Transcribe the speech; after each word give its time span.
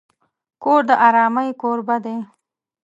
کور 0.63 0.81
د 0.89 0.91
آرامۍ 1.07 1.49
کوربه 1.61 1.97
دی. 2.03 2.17